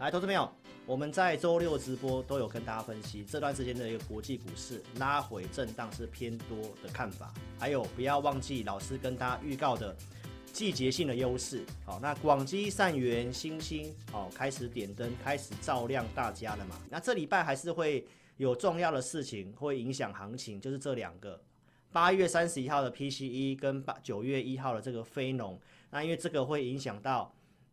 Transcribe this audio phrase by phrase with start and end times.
[0.00, 0.50] 来，投资朋友，
[0.86, 9.94] 我们在周六直播都有跟大家分析这段时间的一个国际股市拉回震荡是偏多的看法，还有不要忘记老师跟大家预告的
[10.54, 11.66] 季节性的优势。
[11.84, 16.80] 好，那广基、善元、星星，好，开始点灯，开始照亮大家了嘛？
[16.88, 18.06] 那这礼拜还是会
[18.38, 21.38] 有重要的事情会影响行情，就是这两个，
[21.92, 25.60] 八月三十一号的 PCE 跟八九月一号的这个非农。
[25.90, 27.30] 那因为这个会影响到。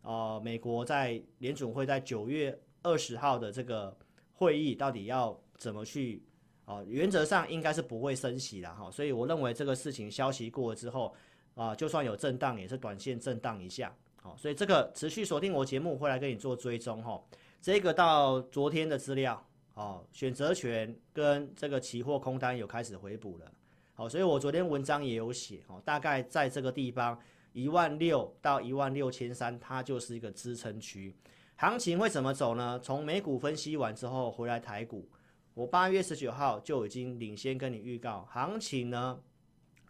[0.08, 3.94] 呃，美国在联准会在九月二十号的这个
[4.32, 6.24] 会议到底要怎么去？
[6.64, 11.14] 哦、原则上应该是不会升息了哈，所以我认为这个事情消息过了之后，
[11.56, 17.22] 啊、就算有震荡也是短线震荡一下，好，所以这个持续锁定我节目会来跟你做追踪哈。
[17.62, 19.42] 这个到昨天的资料，
[19.76, 23.52] 哦，选择权跟这个期货空单有开始回补了，
[23.94, 27.20] 好，所以我昨天文章也有写，哦，大概在这个地方。
[27.54, 31.16] 一万六到一万六千三，它就是一个支撑区。
[31.56, 32.80] 行情会怎么走呢？
[32.80, 35.10] 从美股分析完之后回来台股，
[35.56, 39.20] 我八月十九号就已经领先跟你预告，行情呢，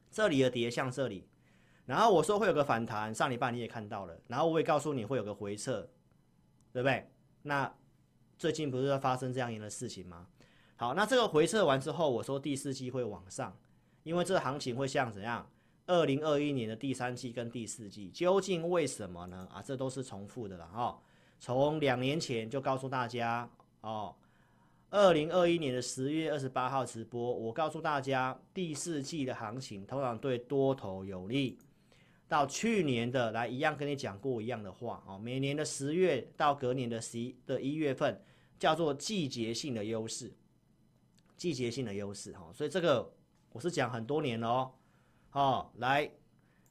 [0.10, 1.28] 这里的跌向这里，
[1.86, 5.90] 然后我说会有个反弹，上礼拜你也看到了，然后我也告诉你会有个回撤，
[6.72, 7.12] 对不对？
[7.42, 7.70] 那
[8.38, 10.28] 最近不是在发生这样一样的事情吗？
[10.78, 13.58] 好，那这个回撤完之后，我说第四季会往上，
[14.04, 15.50] 因为这个行情会像怎样？
[15.88, 19.48] 二零二一年的第三季跟第四季究竟为什么呢？
[19.52, 21.02] 啊，这都是重复的了哈。
[21.40, 23.50] 从两年前就告诉大家
[23.82, 24.14] 哦，
[24.90, 31.58] 二零二一年的十月二十八号直播，我告诉大家第四季的行情通常对多头有利。
[32.28, 38.22] 到去年的来一样跟你讲过一样的话哦，每年的十月到隔年的十一的一月份
[38.60, 40.34] 叫做季节性的优势，
[41.38, 42.52] 季节性的优势哈。
[42.54, 43.14] 所以这个
[43.54, 44.72] 我是讲很多年了哦。
[45.32, 46.10] 哦，来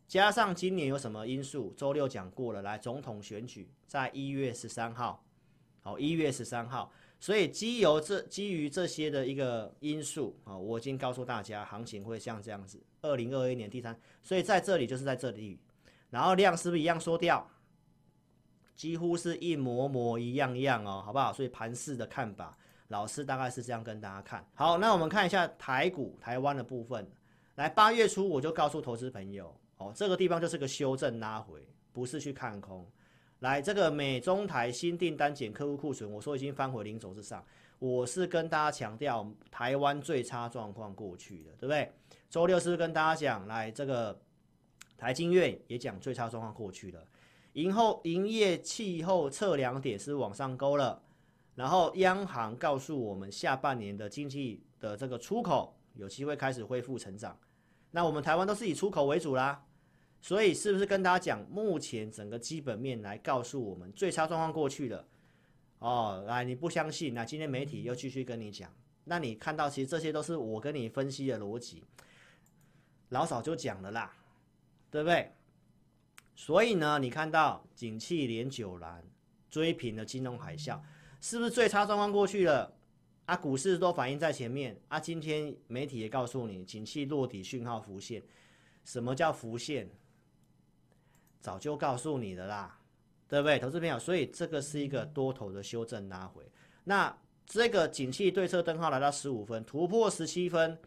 [0.09, 1.73] 加上今年有什么因素？
[1.77, 2.63] 周六讲过了。
[2.63, 5.25] 来，总统选举在一月十三号，
[5.83, 6.93] 好，一月十三号。
[7.19, 12.83] 所以基由这基于这些的一个因素啊，我已经告诉大家，行情会像这样子。
[13.03, 15.59] 二零二一年第三，所以在这里就是在这里，
[16.11, 17.49] 然后量是不是一样缩掉？
[18.75, 21.33] 几乎是一模模一样样哦，好不好？
[21.33, 22.57] 所以盘势的看法，
[22.89, 24.47] 老师大概是这样跟大家看。
[24.55, 27.11] 好，那我们看一下台股台湾的部分。
[27.57, 32.87] 来八月初我就告诉投资朋友，哦，这个地方就是个修正拉回，不是去看空。
[33.41, 37.45] 来，这个美中台新订单减客户库存，我说已经翻回零轴之上。
[37.79, 41.93] 我是跟大家强调，台湾最差状况过去的，对不对？
[42.31, 44.19] 周六是不是跟大家讲，来这个
[44.97, 47.07] 台经院也讲最差状况过去了。
[47.53, 51.03] 营后营业气候测量点是往上勾了，
[51.55, 57.39] 然后央行告诉我们，下半年的经济的这个出口有机会开始恢复成长。
[57.91, 59.65] 那我们台湾都是以出口为主啦，
[60.21, 65.07] 所以是不是跟大家讲，目前整个基本面来告诉我们最差状况过去了？
[65.79, 67.15] 哦，来，你不相信？
[67.15, 68.71] 那今天媒体又继续跟你讲，
[69.05, 71.85] 那你看到其实这些都是我跟你分析的逻辑，
[73.11, 74.13] 老早就讲了啦，
[74.91, 75.33] 对不对？
[76.35, 79.03] 所以呢，你看到景气连九蓝
[79.49, 80.79] 追平了金融海啸，
[81.21, 82.76] 是不是最差状况过去了？
[83.27, 85.01] 啊，股市都反映在前面啊！
[85.01, 88.23] 今天媒体也告诉你，景气落底讯号浮现。
[88.85, 89.91] 什么叫浮现？
[91.41, 92.81] 早就告诉你的啦，
[93.29, 93.99] 对不对，投资朋友？
[93.99, 96.49] 所以这个是一个多头的修正拉回。
[96.85, 100.79] 那这个景气对策灯号来到十五分，突破十七分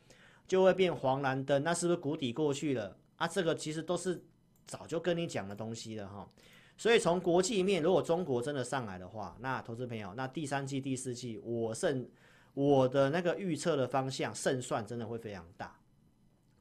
[0.47, 2.97] 就会变黄蓝灯，那是不是谷底过去了？
[3.17, 4.23] 啊，这个其实都是
[4.65, 6.31] 早就跟你讲的东西了哈。
[6.77, 12.09] 所以从国际面，如果中国真的上来的话，那投资朋友，那第三季、第四季，我胜。
[12.59, 15.79] 我的那个预测的方向胜算真的会非常大，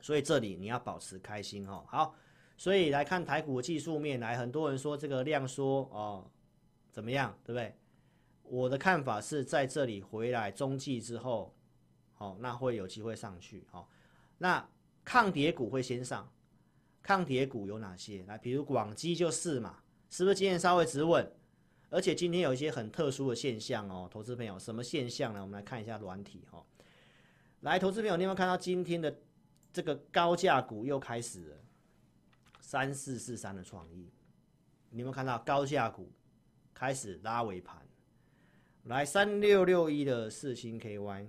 [0.01, 1.85] 所以这里你要保持开心哦。
[1.89, 2.15] 好，
[2.57, 6.31] 所以来看台股技术面来，很多人说这个量缩哦，
[6.93, 7.77] 怎么样，对不对？
[8.45, 11.53] 我的看法是在这里回来中继之后，
[12.19, 13.85] 哦，那会有机会上去哦。
[14.39, 14.65] 那
[15.05, 16.33] 抗跌股会先上，
[17.03, 18.23] 抗跌股有哪些？
[18.29, 21.29] 来，比如广基就是嘛，是不是今天稍微止稳？
[21.91, 25.41] 而且今天有一些很特殊的现象哦，投资朋友，什么现象呢？
[25.41, 26.65] 我们来看一下软体哈。
[27.61, 29.23] 来，投资朋友，你有没有看到今天的
[29.73, 31.57] 这个高价股又开始了？
[32.61, 34.11] 三四四三的创意，
[34.91, 36.13] 你有没有看到高价股
[36.75, 37.81] 开始拉尾盘？
[38.85, 41.27] 来，三六六一的四星 KY，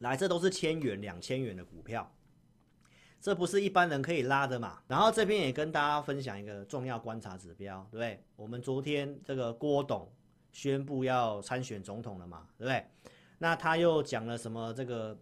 [0.00, 2.12] 来，这都是千元、两千元的股票。
[3.20, 4.80] 这不是一般人可以拉的嘛？
[4.88, 8.24] 然后这边也跟大家分享一个重要观察指标，对不对？
[8.34, 10.10] 我们昨天这个郭董
[10.52, 12.84] 宣布要参选总统了嘛，对不对？
[13.38, 15.18] 那他又讲了什么这个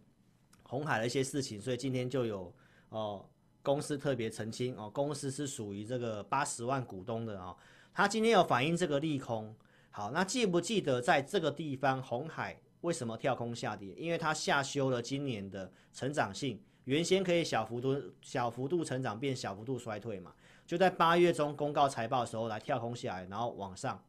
[0.62, 2.54] 红海的一些事情，所以今天就有
[2.90, 3.28] 哦
[3.62, 7.56] 公司特别澄清哦，公司是属于这个八十万股东的哦，
[7.92, 9.54] 他今天有反映这个利空。
[9.90, 13.92] 好，那记不记得在这个地方，红海为什么跳空下跌？
[13.94, 20.32] 因为它下修了今年的成长性，原先可以小幅度小幅度成长变小幅度衰退嘛，
[20.66, 24.02] 就在八月中公告财报的时候来跳空下来，然后往上。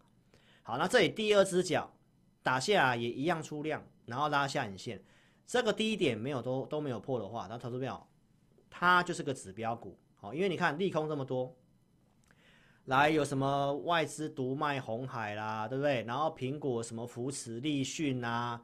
[0.63, 1.91] 好，那这里第二只脚
[2.41, 5.03] 打下来也一样出量，然后拉下影线，
[5.45, 8.07] 这个低点没有都都没有破的话，那投资票。
[8.69, 11.53] 它就是个指标股，好，因为你看利空这么多，
[12.85, 16.03] 来有什么外资独卖红海啦，对不对？
[16.03, 18.63] 然后苹果什么扶持立讯啊，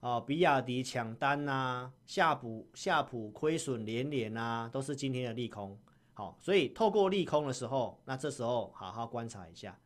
[0.00, 5.78] 哦，比亚迪抢单呐、啊，夏普夏普亏损连连啊，都是今天的利空，
[6.14, 9.78] 好，所以透过利空的时候，那这时候好好观察一下，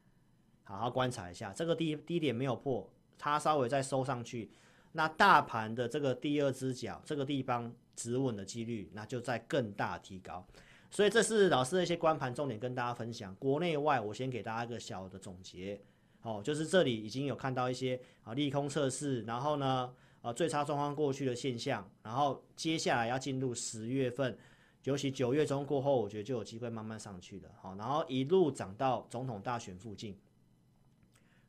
[0.64, 4.50] 好好观察一下，这个低低点没有破，它稍微再收上去，
[4.92, 7.72] 那大盘的这个第二只脚这个地方。
[7.96, 10.42] 止稳的几率，那就在更大提高，
[10.90, 13.34] 所以这是老师的一些观盘重点跟大家分享。
[13.34, 15.78] 国内外，我先给大家一个小的总结，
[16.22, 24.38] 哦，就是这里已经有看到一些啊利空测试，然后呢，啊最差状况过去的现象，然后接下来要进入十月份，
[24.84, 30.18] 尤其九月中过后，我觉得就有机会慢慢上去的，好，然后一路涨到总统大选附近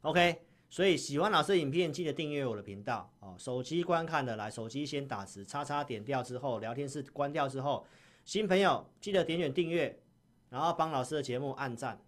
[0.01, 0.41] ，OK。
[0.73, 3.35] 所以喜欢老师影片，记得订阅我的频道哦。
[3.37, 7.85] 手机观看的来，手机先打字，叉叉点掉之后，聊天室关掉之后，
[8.23, 10.01] 新朋友记得点选订阅，
[10.47, 12.01] 然后帮老师的节目按赞、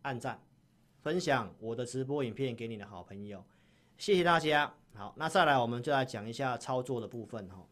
[0.00, 0.42] 按赞、
[1.02, 3.44] 分享我的直播影片给你的好朋友，
[3.98, 4.72] 谢谢大家。
[4.94, 7.66] 好，那再来我们就来讲一下操作的部分哈。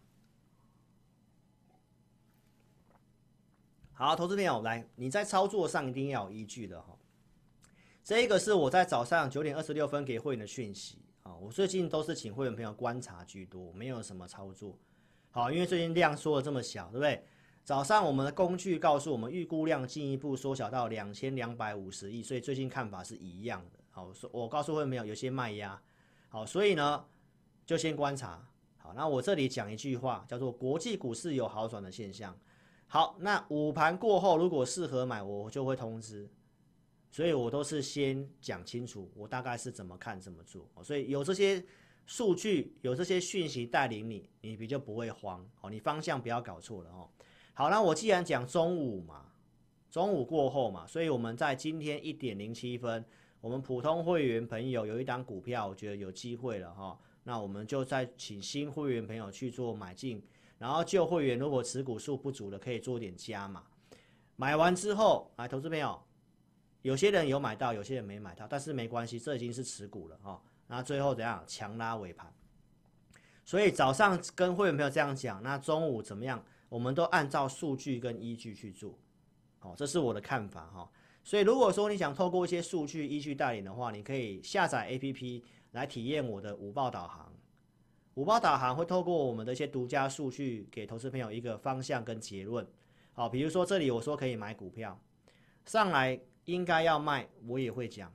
[3.93, 6.99] 好，投资朋友来，你在操作上一定要有依据的哈。
[8.03, 14.77] 这一个是我在早上九点二十六分给会员的讯息啊，我最近都是请会员朋友观察居多，没有什么操作。
[15.31, 17.25] 好，因为最近量缩的这么小，对不对？
[17.71, 23.79] 早上我们的工具告诉我们预估量进一步缩小到两千两百五十亿，所以最近看法是一样的。
[23.91, 25.81] 好，我告诉会没有有些卖压，
[26.31, 27.05] 好，所以呢
[27.65, 28.45] 就先观察。
[28.77, 32.37] 好，那我这里讲一句话，叫做国际股市有好转的现象。
[32.89, 36.29] 好，那午盘过后如果适合买，我就会通知。
[37.09, 41.65] 所以我都是先讲清楚，我大概是怎么看怎么做，所以有这些
[42.05, 47.09] 数据，有这些讯息带领你，你比较不会慌哦，你方向不要搞错了哦。
[47.53, 49.27] 好，那我既然讲中午嘛，
[49.91, 53.05] 中午过后嘛，所以我们在今天一点零七分，
[53.41, 60.23] 我们普通会员朋友有一档股票，我觉得有机会了哈，那我们就再请新会员朋友去做买进，
[60.59, 63.63] 然后旧会员如果持股数不足的，可以做点加码，
[64.37, 66.01] 买完之后，来投资朋友。
[66.83, 70.43] 有些人有买到，有些人没买到，但是没关系，这已经是持股了哈。
[70.67, 71.45] 那最后怎样？
[71.47, 72.33] 强拉尾盘。
[73.45, 76.43] 所以早上跟会员朋友这样讲，那中午怎么样？
[76.71, 78.99] 我们都按照数据跟依据去做。
[79.59, 80.91] 好，这是我的看法哈。
[81.23, 87.31] 所以如果说你想透过一些数据依据带领的话，你可以下载 APP 来体验我的五报导航。
[88.15, 92.67] 五报导航会透过我们的一些独家数据，给投资朋友一个方向跟结论。
[93.13, 94.99] 好，比如说这里我说可以买股票，
[95.67, 96.19] 上来。
[96.47, 98.13] 应该要卖，我也会讲，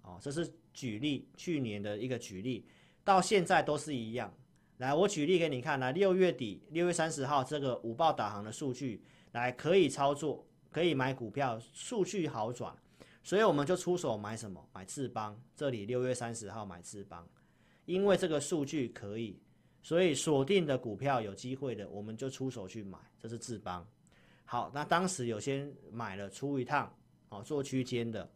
[0.00, 2.64] 哦，这是举例，去年的一个举例，
[3.04, 4.32] 到现在都是一样。
[4.78, 9.02] 来，我举例给你看，来，六月底，六月三十号这个五报导航的数据，
[9.32, 12.76] 来可以操作，可以买股票，数据好转，
[13.22, 14.68] 所以我们就出手买什么？
[14.72, 17.26] 买智邦，这里六月三十号买智邦，
[17.84, 19.40] 因为这个数据可以，
[19.82, 23.86] 所以锁定的股票有机会的，我们就出手去买，这是智邦。
[24.44, 26.92] 好，那当时有些买了出一趟。
[27.28, 28.30] 哦，做区间的，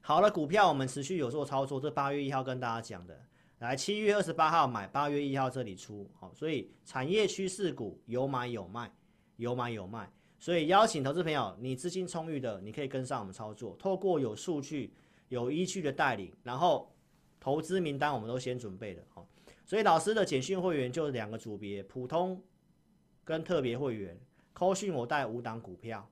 [0.00, 1.80] 好了，股票我们持续有做操作。
[1.80, 3.20] 这八月一号跟大家讲的，
[3.60, 8.90] 来七月二十八号买，八月一号这里出，好，所以产业趋势股有买有卖，
[9.36, 10.10] 有买有卖。
[10.38, 13.76] 所以邀请投资朋友，你资金充裕的，你可以跟上我们操作。
[13.78, 14.94] 透过有数据、
[15.28, 16.90] 有依据的带领，然后
[17.38, 19.28] 投资名单我们都先准备了，好，
[19.66, 22.42] 所以老师的简讯会员就两个组别，普通
[23.24, 24.18] 跟特别会员。
[24.54, 26.08] 扣讯我带五档股票，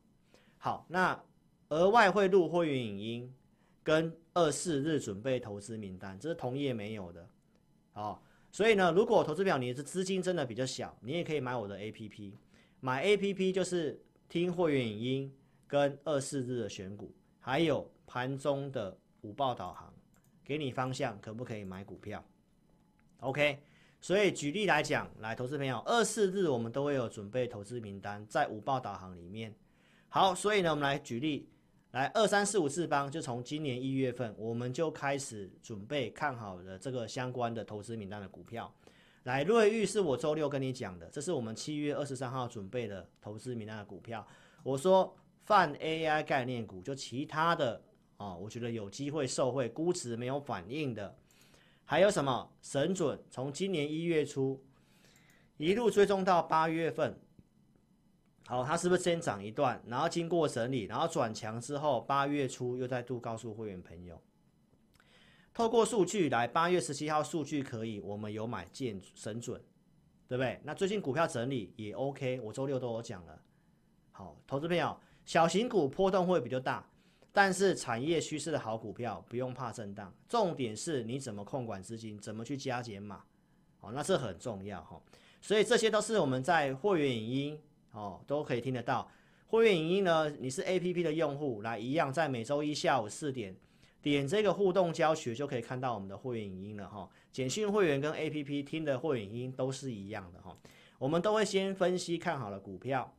[0.59, 1.19] 好，那。
[1.71, 3.35] 额外会录会员影音，
[3.83, 7.29] 跟二四日准备投资名单，这是同业没有的，
[7.99, 8.17] 哦，
[8.53, 12.33] 所以呢，如果投资表你的资金真的比较小，你也可以买我的 APP，
[12.79, 15.35] 买 APP 就是听会员影音
[15.67, 19.93] 跟二四日的选股，还有盘中的午报导航，
[20.45, 22.25] 给你方向，可不可以买股票
[23.19, 23.59] ？OK，
[24.01, 29.53] 所以举例来讲，来投资朋友，二四日我们都会有准备投资名单在五报导航里面，
[30.09, 31.49] 好，所以呢，我们来举例。
[31.93, 38.71] 来二三四五智邦，就从今年一月份，我们就开始准备看好的这个相关的投资名单的股票。
[39.23, 44.27] 来，瑞昱是我周六跟你讲的，这是我们七月二十三号准备的投资名单的股票。
[44.63, 47.83] 我说泛 AI 概念股，就其他的
[48.19, 51.17] 啊、哦，我觉得有机会受惠，估值没有反应的，
[51.87, 53.19] 还有什么神准？
[53.31, 54.63] 从今年一月初
[55.57, 57.19] 一路追踪到八月份，
[58.49, 64.19] 好，它是不是先涨一段，然后经过整理，然后转强之后，八月初又再度告诉会员朋友。
[65.53, 69.63] 透过数据来，八月十七号数据可以，我们有买进神准，
[70.27, 70.59] 对不对？
[70.65, 73.39] 那最近股票整理也 OK，我周六都有讲了。
[74.13, 76.89] 好，投资朋友，小型股波动会比较大，
[77.35, 83.23] 但是产业趋势的好股票不用怕震荡，重点是你怎么控管资金，怎么去加减码，
[83.79, 84.99] 好，那这很重要哈。
[85.43, 87.63] 所以这些都是我们在会员影音
[87.99, 89.11] 哦都可以听得到。
[89.47, 93.57] 会员影音呢，你是 APP 的用户，来一样在每周一下午四点。
[94.01, 97.09] 点这个互动教学就可以看到我们的会员影音了哈。
[97.33, 100.57] 简讯会员跟 APP 听的会员影音都是一样的哈。
[100.99, 103.13] 我们都会先分析看好了股票，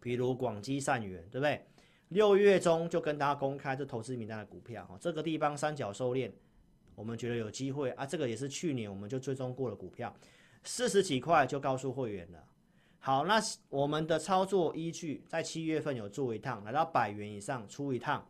[0.00, 1.64] 比如广基善元，对不对？
[2.08, 4.98] 六月中就跟大家公开这投资名单的股票哈。
[5.00, 6.30] 这个地方三角收敛，
[6.94, 8.04] 我们觉得有机会啊。
[8.04, 10.14] 这个也是去年我们就追踪过的股票，
[10.64, 12.44] 四十几块就告诉会员了。
[13.06, 18.26] 好，那我们的操作依据在七月份有做一趟，来到百元以上出一趟。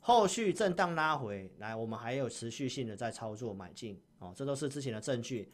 [0.00, 5.48] 后续震荡拉回来，我们还有持续性的在操作买进哦，这都是之前的证据。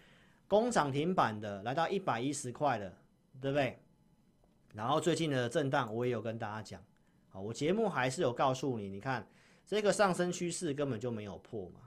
[0.48, 2.90] 攻涨停板的来到一百一十块了，
[3.38, 3.78] 对不对？
[4.72, 6.82] 然后最近的震荡我也有跟大家讲，
[7.28, 9.28] 好，我节目还是有告诉你，你看
[9.66, 11.80] 这个上升趋势根本就没有破嘛。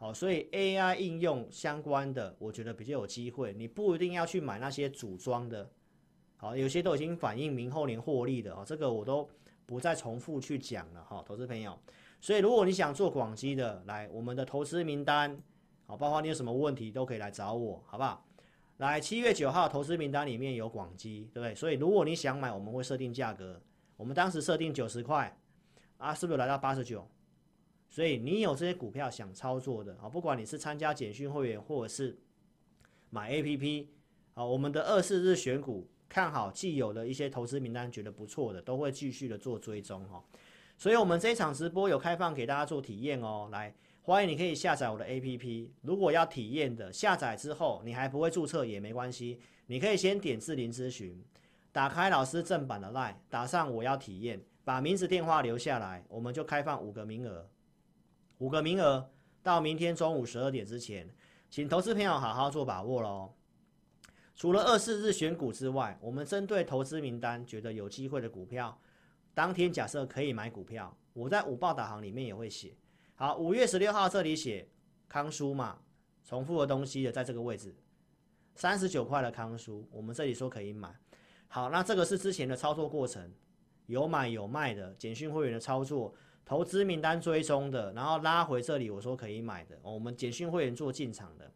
[0.00, 3.52] 好，所以 AI 应用相关的，我觉得比较有机会。
[3.52, 5.70] 你不一定要去买那些组装的，
[6.36, 9.30] 好，有些都已经反映明后年获利的啊，这个我都。
[9.66, 11.78] 不再重复去讲了哈，投资朋友。
[12.20, 15.40] 所以如果你想做广基的，来我们的投资名单，
[15.86, 18.26] 好，包括你有什么问题都可以来找我，好不好？
[18.78, 21.54] 来七月九号投资名单里面有广基，对不对？
[21.54, 23.62] 所以如果你想买，我们会设定价格，
[23.96, 25.38] 我们当时设定九十块，
[25.98, 27.08] 啊，是不是来到八十九？
[27.90, 32.18] 所以你有这些股票想操作的，啊，不管你是参加简讯会员或者是
[33.10, 33.86] 买 APP，
[34.32, 35.86] 啊，我们的二四日选股。
[36.12, 40.20] 看好既有的一些投资名单，觉得不错的，都会继续的做追踪哈。
[40.76, 43.48] 所以，我们这一场直播有开放给大家做体验哦。
[43.52, 45.68] 来，欢迎你可以下载我的 APP。
[45.82, 51.22] 如果要体验的，下载之后你还不会注册也没关系，你可以先点智霖咨询，
[51.70, 57.48] 打开老师正版的 LINE，打上我要体验，把名字电话留下来，我们就开放五个名额，
[58.40, 59.10] 五个名额
[59.42, 61.06] 到明天中午十二点之前，
[61.50, 63.34] 请投资朋友好好做把握喽。
[64.34, 68.80] 除了二四日选股之外，我们针对投资名单觉得有机会的股票，
[69.34, 72.74] 当天假设可以买股票，我在五报导航里面也会写。
[73.14, 74.66] 好，五月十六号这里写
[75.06, 75.78] 康舒嘛，
[76.24, 77.76] 重复的东西的在这个位置，
[78.54, 80.98] 三十九块的康舒，我们这里说可以买。
[81.46, 83.30] 好，那这个是之前的操作过程，
[83.84, 86.14] 有买有卖的简讯会员的操作，
[86.50, 91.48] 投资名单追踪的，然后拉回这里我说可以买的，我们简讯会员做进场的。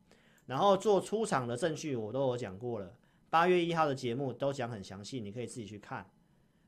[0.46, 2.94] 然后做出场的证据我都有讲过了，
[3.28, 6.08] 八月一号的节目都讲很详细，你可以自己去看。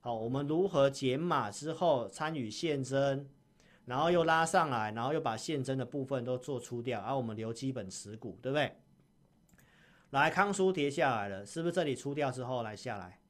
[0.01, 3.29] 好，我们如何减码之后参与现增，
[3.85, 8.73] 然后又拉上来，然后又把现增的部分都做出掉，而、啊、我们留基本持股，对不对？
[10.11, 13.21] 来，康叔跌下来了，是不是这里出掉之后来下来？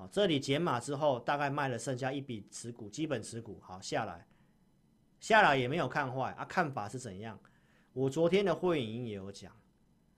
[0.00, 4.26] 好，这里减码之后大概卖了剩下一笔持股，基本持股，好下来，
[5.20, 7.38] 下来也没有看坏啊，看法是怎样？
[7.92, 9.52] 我昨天的会员也有讲，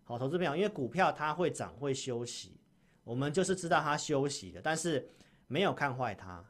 [0.04, 2.60] 好，投资朋友，因为股票它会涨会休息，
[3.02, 5.04] 我们就是知道它休息的，但是
[5.48, 6.44] 没有看坏它。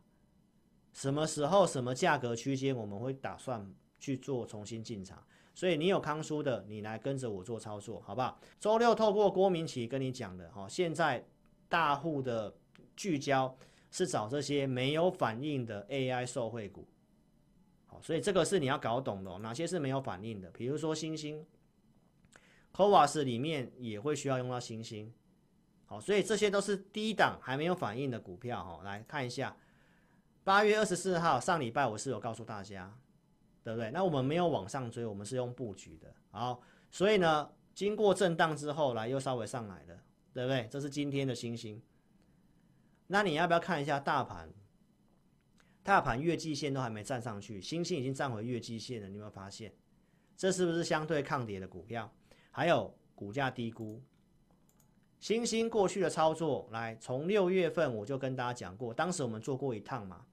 [0.92, 3.66] 什么时候、什么价格区间，我们会打算
[3.98, 5.24] 去做重新进场。
[5.54, 8.38] 所以你有康叔的，你来跟着我做操作，好不好？
[8.60, 11.26] 周六透过郭明奇跟你讲的，哈，现在
[11.66, 12.54] 大户的
[12.96, 13.56] 聚焦
[13.90, 16.86] 是找这些没有反应的 AI 受惠股。
[17.86, 20.50] 好所以这个是你要搞懂的哦，哪些是没有反应的？
[20.50, 21.44] 比如说星星
[22.74, 25.12] c o v a s 里面也会需要用到星星。
[25.84, 28.80] 好，所以这些都是低档还没有反应的股票哈。
[28.82, 29.54] 来看一下，
[30.42, 32.96] 八月二十四号上礼拜我是有告诉大家，
[33.62, 33.90] 对不对？
[33.90, 36.10] 那我们没有往上追，我们是用布局的。
[36.30, 40.66] 好，所以呢，经过震荡之后来又稍微上来了，对不对？
[40.70, 41.78] 这是今天的星星。
[43.12, 44.48] 那你要不要看一下大盘？
[45.82, 49.06] 大盘月季线都还没站上去，星星已经站回月季线了。
[49.06, 49.70] 你有没有发现？
[50.34, 52.10] 这是不是相对抗跌的股票？
[52.50, 54.02] 还有股价低估。
[55.20, 60.24] 星星过去的操作，来从六月份我就跟大家讲过，当时我们做过一趟嘛。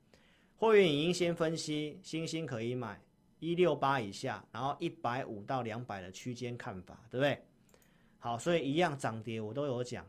[0.56, 2.98] 会员已经先分析，星星可以买
[3.40, 7.44] 一六八以下，然后一百五到两百的区间看法，对不对？
[8.20, 10.08] 好，所以一样涨跌我都有讲。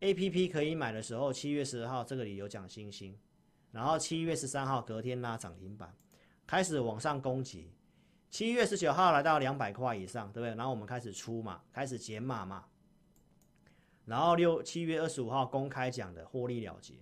[0.00, 3.18] A P P 可以买的时候，七月十二号这个里有讲星星，
[3.70, 5.94] 然后七月十三号隔天拉涨停板，
[6.46, 7.70] 开始往上攻击。
[8.30, 10.54] 七月十九号来到两百块以上，对不对？
[10.54, 12.64] 然后我们开始出嘛，开始减码嘛。
[14.06, 16.94] 然后六七月二十五号公开讲的获利了结，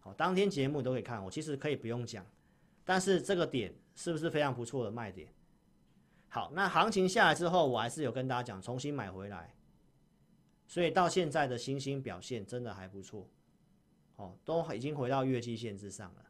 [0.00, 1.22] 好，当天节目都可以看。
[1.24, 2.26] 我其实可以不用讲，
[2.84, 5.32] 但是这个点是不是非常不错的卖点？
[6.28, 9.54] 好，那行情下来之后，我还是有跟大家讲，重新买回来。
[10.74, 13.30] 所以到现在的星星表现真的还不错，
[14.16, 16.24] 哦，都已经回到月季线之上了。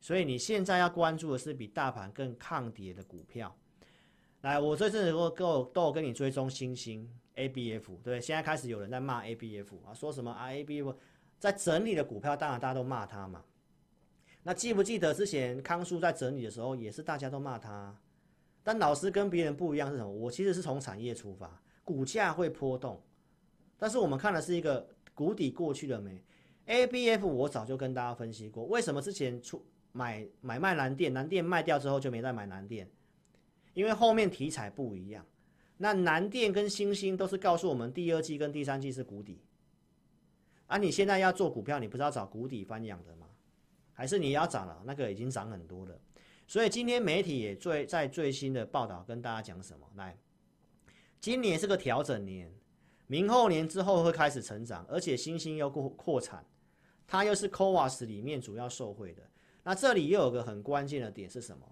[0.00, 3.54] 所以你现在要关注的是比大盘更抗跌的股票。
[4.40, 8.18] 来，我这阵子都都都有跟你追踪星星 ABF，对？
[8.18, 10.96] 现在开始有人在骂 ABF 啊，说什么啊 ABF
[11.38, 13.44] 在整理的股票，当然大家都骂他嘛。
[14.42, 17.94] 那记不记得之前康叔在整理的时候，也是大家都骂他。
[18.62, 20.10] 但老师跟别人不一样是什么？
[20.10, 22.98] 我其实是从产业出发，股价会波动。
[23.78, 26.22] 但是我们看的是一个谷底过去了没
[26.66, 32.90] ？ABF 我早就跟大家分析过，为什么之前出买买卖蓝电，蓝电卖掉之后就没再买蓝电？
[33.72, 35.24] 因为后面题材不一样。
[35.76, 39.40] 那南电跟星星都是告诉我们第二季跟第三季是谷底。
[40.66, 43.28] 啊，你现在要做股票，你不是要找谷底翻扬的吗？
[43.92, 44.82] 还是你要涨了？
[44.84, 45.98] 那个已经涨很多了。
[46.46, 49.86] 所以今天媒体也最在最新的报道跟大家讲什么？
[49.94, 50.18] 来，
[51.20, 52.52] 今年是个调整年。
[53.08, 56.46] 明后年之后会开始成长，而且星星又扩扩产，
[57.06, 59.22] 它又是 CoWoS 里面主要受惠的。
[59.64, 61.66] 那这里又有个很关键的点是什么？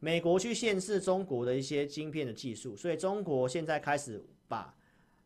[0.00, 4.76] 美国去限制中国的一些晶片的技术，所以中国现在开始把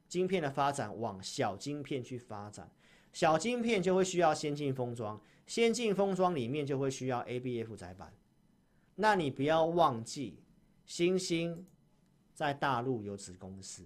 [0.07, 2.71] 晶片的发展往小晶片去发展。
[3.13, 8.13] 小晶片就会需要先进封装，先进封装里面就会需要 ABF 载板。
[8.97, 10.43] 那你不要忘记，
[10.85, 11.67] 星星
[12.35, 13.85] 在大陆有子公司。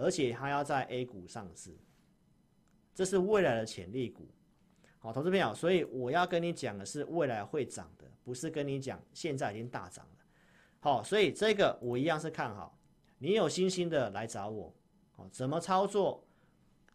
[0.00, 1.76] 而且还要在 A 股上市，
[2.94, 4.26] 这是未来的潜力股。
[4.98, 10.24] 好，投资朋友，所以我要跟你讲的是未来会涨的，不是跟你讲现在已经大涨了。
[10.80, 12.78] 好，所以这个我一样是看好。
[13.18, 14.74] 你有信心的来找我。
[15.12, 16.26] 好，怎么操作？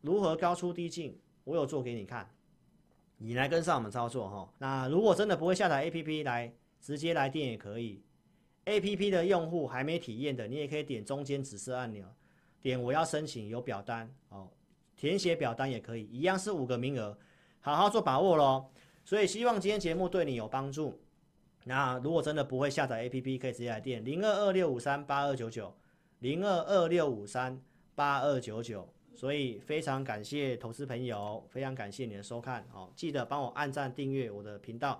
[0.01, 1.19] 如何高出低进？
[1.43, 2.27] 我有做给你看。
[3.17, 4.53] 你来跟上我们操作哈。
[4.57, 8.03] 那如果真的不会下载 APP 来，直接来电也可以。
[8.65, 12.05] APP 的用户还没体验的，你也可以点中间紫色按钮。
[12.65, 14.49] 点我要申请有表单哦，
[14.95, 17.15] 填写表单也可以，一样是五个名额，
[17.61, 18.65] 好好做把握喽。
[19.03, 20.99] 所以希望今天节目对你有帮助。
[21.63, 25.71] 那如果真的不会下载 APP，可以直接来电零二二六五三八二九九
[26.21, 27.61] 零二二六五三
[27.93, 28.91] 八二九九。
[29.13, 34.99] 所以非常感谢投资朋友，非常感谢你的收看哦，记得帮我按赞订阅我的频道。